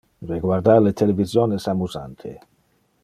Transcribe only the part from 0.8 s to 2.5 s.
le television es amusante.